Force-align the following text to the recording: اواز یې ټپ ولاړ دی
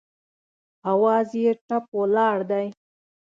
اواز 0.91 1.27
یې 1.41 1.51
ټپ 1.67 1.85
ولاړ 1.99 2.37
دی 2.51 2.67